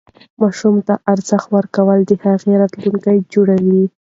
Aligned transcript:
ماشوم 0.41 0.75
ته 0.87 0.93
ارزښت 1.13 1.47
ورکول 1.55 1.99
د 2.05 2.11
هغه 2.23 2.53
راتلونکی 2.61 3.17
جوړوي. 3.33 3.83